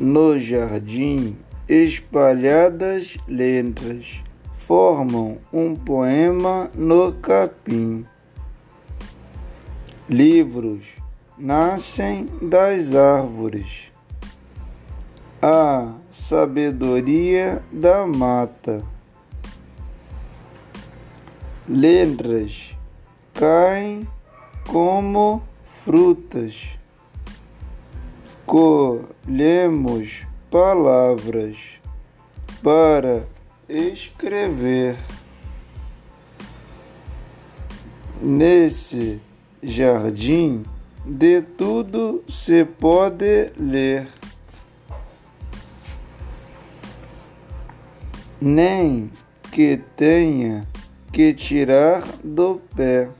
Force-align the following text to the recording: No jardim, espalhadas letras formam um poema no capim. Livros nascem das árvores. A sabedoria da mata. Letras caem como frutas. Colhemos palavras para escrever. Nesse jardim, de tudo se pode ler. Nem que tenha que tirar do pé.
No 0.00 0.38
jardim, 0.38 1.36
espalhadas 1.68 3.18
letras 3.28 4.22
formam 4.66 5.36
um 5.52 5.76
poema 5.76 6.70
no 6.74 7.12
capim. 7.12 8.06
Livros 10.08 10.82
nascem 11.36 12.30
das 12.40 12.94
árvores. 12.94 13.92
A 15.42 15.92
sabedoria 16.10 17.62
da 17.70 18.06
mata. 18.06 18.82
Letras 21.68 22.70
caem 23.34 24.08
como 24.66 25.42
frutas. 25.84 26.79
Colhemos 28.50 30.26
palavras 30.50 31.56
para 32.60 33.24
escrever. 33.68 34.96
Nesse 38.20 39.20
jardim, 39.62 40.64
de 41.06 41.42
tudo 41.42 42.24
se 42.28 42.64
pode 42.64 43.52
ler. 43.56 44.08
Nem 48.40 49.12
que 49.52 49.76
tenha 49.96 50.66
que 51.12 51.32
tirar 51.32 52.02
do 52.24 52.60
pé. 52.74 53.10